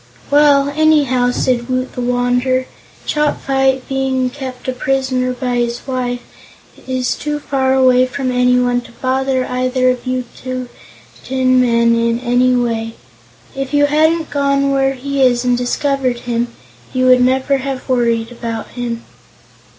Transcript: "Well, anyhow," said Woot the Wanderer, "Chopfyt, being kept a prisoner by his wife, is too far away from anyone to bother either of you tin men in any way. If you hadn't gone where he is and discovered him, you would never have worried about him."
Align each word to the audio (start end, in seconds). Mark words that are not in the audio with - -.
"Well, 0.31 0.69
anyhow," 0.75 1.29
said 1.29 1.69
Woot 1.69 1.93
the 1.93 2.01
Wanderer, 2.01 2.65
"Chopfyt, 3.05 3.87
being 3.87 4.31
kept 4.31 4.67
a 4.67 4.71
prisoner 4.73 5.31
by 5.31 5.57
his 5.57 5.85
wife, 5.85 6.21
is 6.87 7.13
too 7.15 7.37
far 7.39 7.75
away 7.75 8.07
from 8.07 8.31
anyone 8.31 8.81
to 8.81 8.91
bother 8.93 9.45
either 9.45 9.91
of 9.91 10.07
you 10.07 10.23
tin 10.35 10.69
men 11.61 11.93
in 11.95 12.19
any 12.19 12.55
way. 12.55 12.95
If 13.55 13.75
you 13.75 13.85
hadn't 13.85 14.31
gone 14.31 14.71
where 14.71 14.95
he 14.95 15.21
is 15.21 15.45
and 15.45 15.55
discovered 15.55 16.21
him, 16.21 16.47
you 16.93 17.05
would 17.05 17.21
never 17.21 17.57
have 17.57 17.87
worried 17.87 18.31
about 18.31 18.69
him." 18.69 19.03